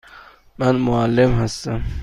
[0.59, 1.81] من معلم هستم.